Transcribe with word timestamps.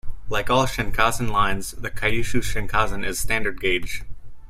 Like 0.29 0.49
all 0.49 0.65
Shinkansen 0.65 1.29
lines, 1.29 1.73
the 1.73 1.91
Kyushu 1.91 2.41
Shinkansen 2.41 3.05
is 3.05 3.19
standard 3.19 3.61
gauge. 3.61 4.01